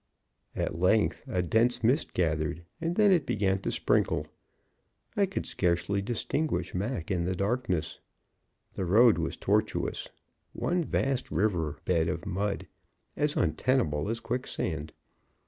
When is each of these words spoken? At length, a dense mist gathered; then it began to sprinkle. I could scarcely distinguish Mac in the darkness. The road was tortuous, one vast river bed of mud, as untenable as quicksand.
At 0.55 0.79
length, 0.79 1.23
a 1.27 1.43
dense 1.43 1.83
mist 1.83 2.15
gathered; 2.15 2.63
then 2.79 3.11
it 3.11 3.27
began 3.27 3.59
to 3.61 3.71
sprinkle. 3.71 4.25
I 5.15 5.27
could 5.27 5.45
scarcely 5.45 6.01
distinguish 6.01 6.73
Mac 6.73 7.11
in 7.11 7.25
the 7.25 7.35
darkness. 7.35 7.99
The 8.73 8.85
road 8.85 9.19
was 9.19 9.37
tortuous, 9.37 10.09
one 10.53 10.83
vast 10.83 11.29
river 11.29 11.77
bed 11.85 12.07
of 12.07 12.25
mud, 12.25 12.65
as 13.15 13.37
untenable 13.37 14.09
as 14.09 14.19
quicksand. 14.19 14.91